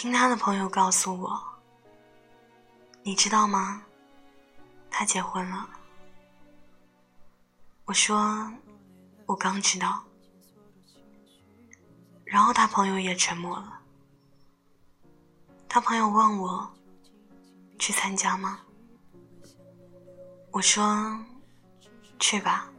[0.00, 1.38] 听他的朋友告诉我，
[3.02, 3.82] 你知道吗？
[4.90, 5.68] 他结婚了。
[7.84, 8.50] 我说，
[9.26, 10.02] 我刚知道。
[12.24, 13.78] 然后他朋友也沉默了。
[15.68, 16.72] 他朋友问我，
[17.78, 18.58] 去参加吗？
[20.50, 21.14] 我说，
[22.18, 22.72] 去吧。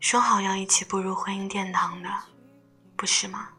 [0.00, 2.08] 说好要一起步入婚姻殿堂的，
[2.96, 3.50] 不是吗？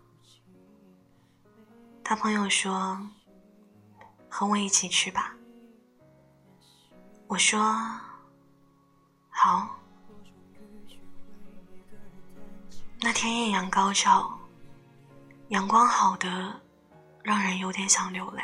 [2.03, 2.99] 他朋友说，
[4.29, 5.33] 和我一起去吧。
[7.27, 7.59] 我说，
[9.29, 9.69] 好。
[12.99, 14.37] 那天艳阳高照。
[15.49, 16.59] 阳光好的，
[17.21, 18.41] 让人有点想流泪。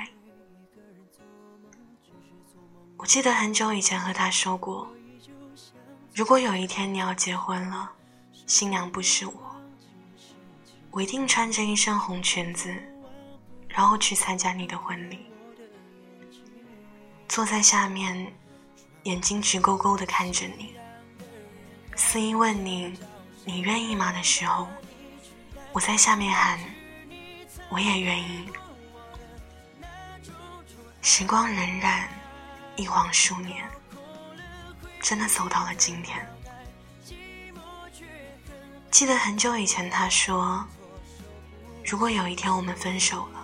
[2.98, 4.88] 我记得很久以前和他说过，
[6.14, 7.91] 如果有一天你要结婚了，
[8.45, 9.55] 新娘不是我，
[10.91, 12.76] 我一定穿着一身红裙子，
[13.80, 15.25] 然后去参加你的婚礼，
[17.30, 18.30] 坐在下面，
[19.03, 20.75] 眼睛直勾勾的看着你。
[21.95, 22.94] 司仪问你
[23.47, 24.67] “你愿意吗”的时候，
[25.71, 26.59] 我在下面喊。
[27.69, 28.49] 我也愿意。
[31.02, 32.03] 时光荏苒，
[32.75, 33.66] 一晃数年，
[34.99, 36.27] 真的走到了今天。
[38.91, 40.67] 记得很久以前，他说
[41.86, 43.39] ：“如果有一天我们分手了，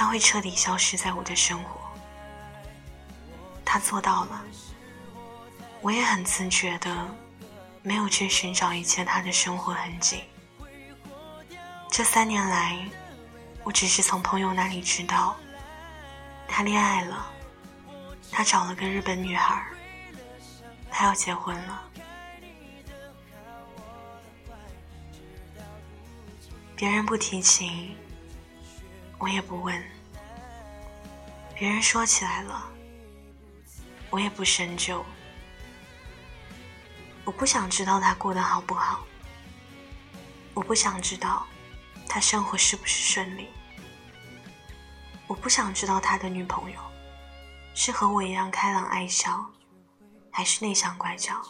[0.00, 1.78] 他会彻底消失在我的生活。”
[3.66, 4.42] 他做到了。
[5.82, 7.06] 我也很自觉的，
[7.82, 10.24] 没有去寻找一切他的生活痕迹。
[11.90, 12.78] 这三年来，
[13.62, 15.36] 我只是从朋友那里知道，
[16.48, 17.30] 他恋爱了，
[18.32, 19.62] 他找了个日本女孩，
[20.90, 21.82] 他要结婚了。
[26.74, 27.94] 别人不提起，
[29.20, 29.78] 我也不问；
[31.54, 32.68] 别人说起来了，
[34.08, 35.04] 我也不深究。
[37.24, 39.04] 我不想知道他过得好不好，
[40.54, 41.46] 我不想知道。
[42.08, 43.46] 他生活是不是顺利？
[45.28, 46.80] 我不想知道他的女朋友
[47.72, 49.44] 是和我一样开朗爱笑，
[50.32, 51.40] 还是内向乖巧。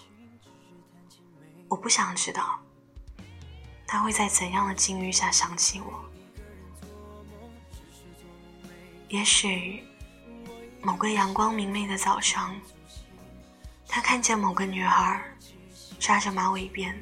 [1.69, 2.59] 我不想知道
[3.87, 6.10] 他会在怎样的境遇下想起我。
[9.11, 9.83] 也许
[10.81, 12.55] 某个阳光明媚的早上，
[13.89, 15.21] 他看见某个女孩
[15.99, 16.95] 扎着马尾辫，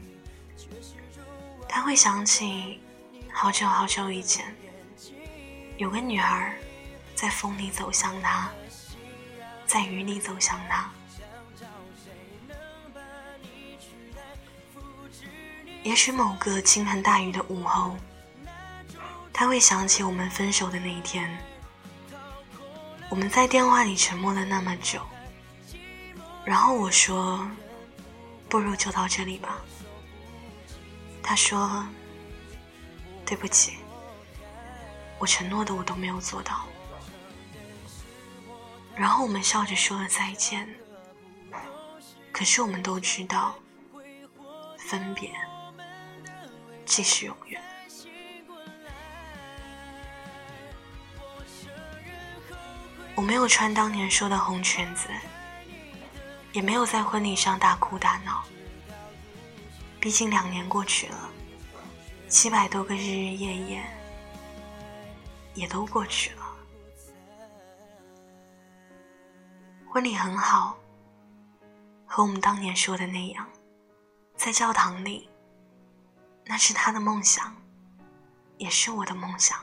[1.69, 2.81] 他会想起。
[3.31, 4.57] 好久好久以前，
[5.77, 6.57] 有个女孩
[7.15, 8.51] 在风里走向他，
[9.67, 10.91] 在雨里走向他。
[15.85, 17.97] 也许某个倾盆大雨的午后，
[19.33, 21.39] 他会想起我们分手的那一天。
[23.11, 25.01] 我们在电话里沉默了那么久，
[26.45, 27.51] 然后我说
[28.49, 29.59] ：“不如就到这里吧。”
[31.23, 31.87] 他说。
[33.27, 33.75] 对不起，
[35.19, 36.65] 我承诺的我都没有做到。
[38.97, 40.67] 然后我们笑着说了再见。
[42.33, 43.55] 可是我们都知道，
[44.79, 45.31] 分别
[46.87, 47.63] 即是永远。
[53.19, 55.09] 我没有穿当年说的红裙子，
[56.53, 58.45] 也没有在婚礼上大哭大闹。
[59.99, 61.29] 毕竟两年过去了。
[62.29, 63.85] 七百多个日日夜夜，
[65.53, 66.47] 也都过去了。
[69.89, 70.79] 婚礼很好，
[72.07, 73.45] 和我们当年说的那样，
[74.37, 75.29] 在教堂里。
[76.45, 77.53] 那是他的梦想，
[78.59, 79.59] 也是我的梦想。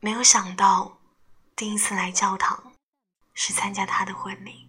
[0.00, 0.99] 没有想到，
[1.60, 2.72] 第一次来教堂，
[3.34, 4.66] 是参加他的婚礼。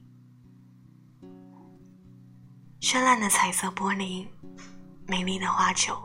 [2.81, 4.27] 绚烂的彩色玻璃。
[5.07, 5.95] 美丽的花球，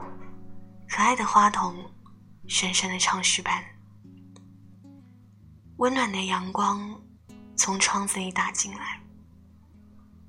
[0.88, 1.90] 可爱的花童，
[2.46, 3.64] 深深的唱诗班。
[5.78, 7.02] 温暖的阳光
[7.56, 9.02] 从窗子里打进来，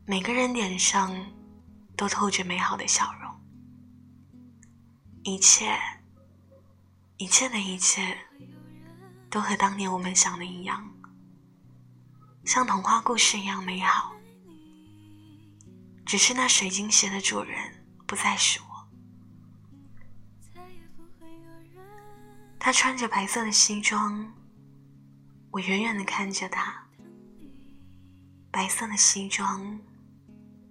[0.08, 1.16] 每个人脸上
[1.96, 3.32] 都透着美好的笑容。
[5.22, 5.78] 一切，
[7.18, 8.18] 一切的一切，
[9.38, 10.92] 都和当年我们想的一样，
[12.44, 14.12] 像童话故事一样美好。
[16.04, 18.66] 只是那水晶鞋的主人不再是我。
[22.58, 24.34] 他穿着白色的西装，
[25.52, 26.88] 我远远的看着他。
[28.50, 29.80] 白色的西装，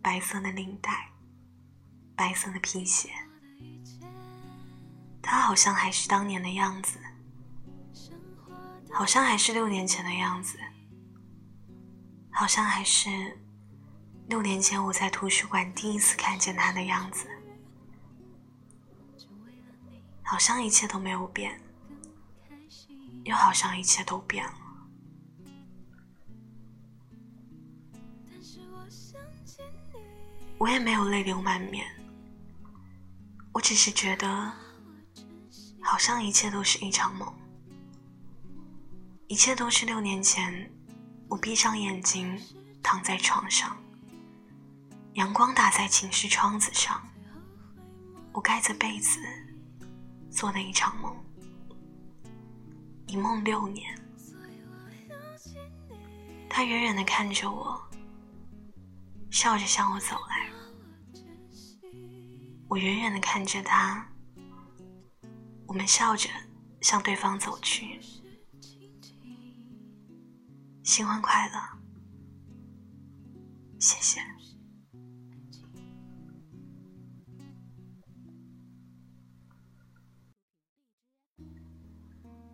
[0.03, 1.13] 白色的领带，
[2.17, 3.11] 白色的皮鞋。
[5.23, 6.99] 他好像还是当年的样子，
[8.97, 10.59] 好像还是六年前的样子，
[12.31, 13.39] 好像还是
[14.27, 17.29] 六年前我在图书馆第一次看见他的样子，
[20.23, 21.61] 好像一切都没有变，
[23.25, 24.55] 又好像一切都变了。
[30.57, 31.87] 我也没有泪流满面，
[33.53, 34.51] 我只是觉得，
[35.83, 37.31] 好像一切都是一场梦。
[39.29, 40.71] 一切都是六年前，
[41.29, 42.41] 我闭上眼睛
[42.81, 43.77] 躺在床上，
[45.15, 47.03] 阳光打在寝室窗子上，
[48.33, 49.19] 我盖着被子
[50.31, 51.13] 做的一场梦，
[53.09, 54.01] 一梦六年。
[56.49, 57.79] 他远远的看着我，
[59.33, 60.49] 笑着向我走来，
[62.69, 64.07] 我远远的看着他，
[65.67, 66.31] 我们笑着
[66.81, 68.01] 向对方走去。
[70.87, 71.59] 新婚快乐，
[73.81, 74.21] 谢谢。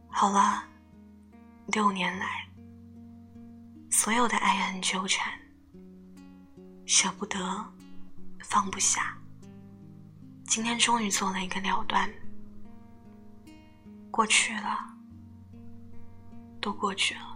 [0.08, 0.64] 好了，
[1.66, 2.48] 六年来，
[3.90, 5.30] 所有的爱恨纠缠，
[6.86, 7.38] 舍不得，
[8.44, 9.14] 放不下，
[10.46, 12.10] 今天终于做了一个了断。
[14.10, 14.78] 过去了，
[16.62, 17.31] 都过去了。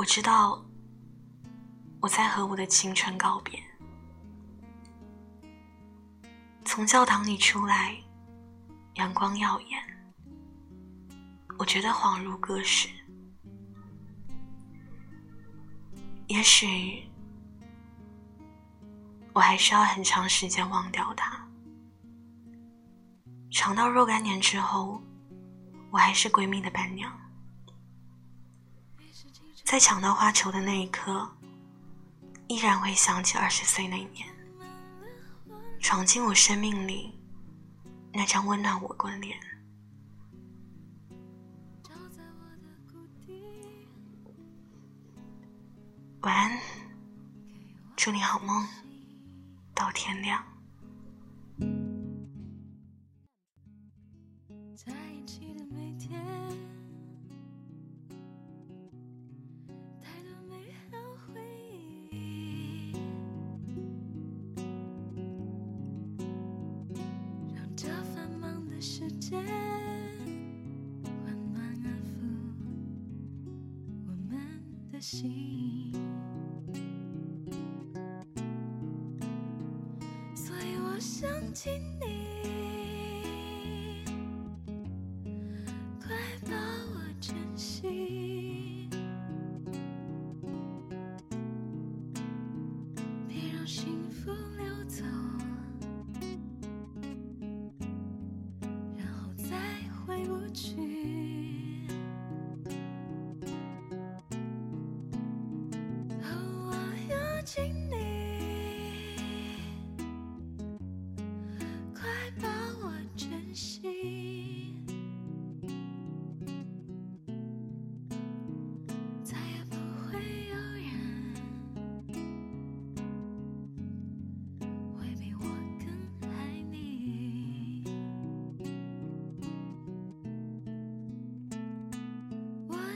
[0.00, 0.64] 我知道，
[2.00, 3.62] 我在和我的青春告别。
[6.64, 7.94] 从教堂里出来，
[8.94, 9.78] 阳光耀眼，
[11.58, 12.88] 我觉得恍如隔世。
[16.28, 17.06] 也许，
[19.34, 21.46] 我还需要很长时间忘掉他，
[23.50, 25.02] 长到若干年之后，
[25.90, 27.14] 我还是闺蜜的伴娘。
[29.64, 31.30] 在抢到花球的那一刻，
[32.48, 34.26] 依然会想起二十岁那年，
[35.80, 37.16] 闯进我生命里
[38.12, 39.38] 那张温暖我的脸。
[46.22, 46.58] 晚安，
[47.96, 48.66] 祝你好梦，
[49.72, 50.49] 到天亮。
[69.30, 69.38] 间
[71.24, 72.18] 温暖安抚
[74.08, 74.36] 我们
[74.90, 75.92] 的心
[80.34, 82.29] 所以我想请你。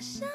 [0.05, 0.34] 上。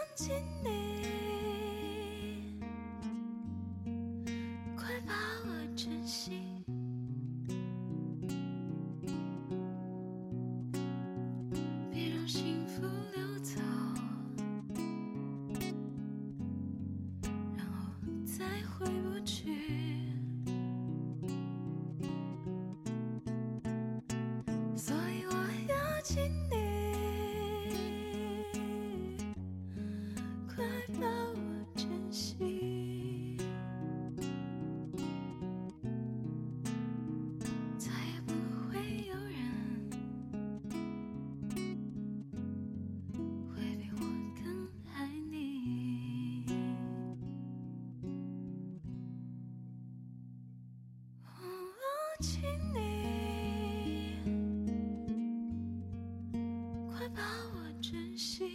[58.20, 58.50] 心。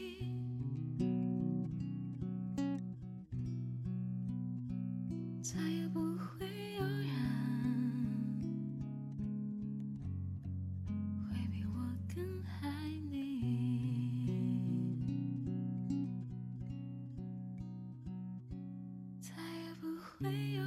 [5.40, 6.46] 再也不会
[6.78, 7.08] 有人
[11.30, 11.78] 会比我
[12.14, 12.22] 更
[12.60, 12.62] 爱
[13.10, 13.14] 你。
[19.22, 20.63] 再也不会有